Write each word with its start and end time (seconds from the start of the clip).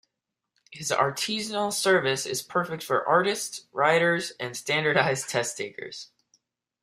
His 0.71 0.89
artisanal 0.89 1.71
service 1.71 2.25
is 2.25 2.41
perfect 2.41 2.81
for 2.81 3.07
artists, 3.07 3.67
writers, 3.71 4.31
and 4.39 4.57
standardized 4.57 5.29
test 5.29 5.57
takers. 5.57 6.09